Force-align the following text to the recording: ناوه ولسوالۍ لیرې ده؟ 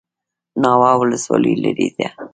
ناوه 0.61 0.91
ولسوالۍ 0.99 1.53
لیرې 1.63 1.87
ده؟ 1.95 2.07